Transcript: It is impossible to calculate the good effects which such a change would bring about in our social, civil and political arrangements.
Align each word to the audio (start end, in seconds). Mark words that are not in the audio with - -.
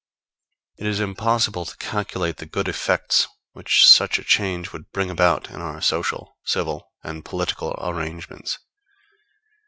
It 0.79 0.87
is 0.87 0.99
impossible 0.99 1.63
to 1.63 1.77
calculate 1.77 2.37
the 2.37 2.47
good 2.47 2.67
effects 2.67 3.27
which 3.51 3.87
such 3.87 4.17
a 4.17 4.23
change 4.23 4.73
would 4.73 4.89
bring 4.91 5.11
about 5.11 5.51
in 5.51 5.61
our 5.61 5.79
social, 5.79 6.37
civil 6.43 6.89
and 7.03 7.23
political 7.23 7.75
arrangements. 7.79 8.57